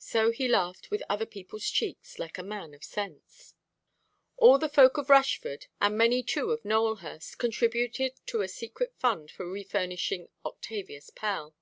[0.00, 3.54] So he laughed with other peopleʼs cheeks, like a man of sense.
[4.36, 9.30] All the folk of Rushford, and many too of Nowelhurst, contributed to a secret fund
[9.30, 11.54] for refurnishing Octavius Pell.